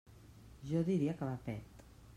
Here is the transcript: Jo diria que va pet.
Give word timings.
Jo 0.71 0.81
diria 0.89 1.15
que 1.21 1.31
va 1.33 1.37
pet. 1.49 1.87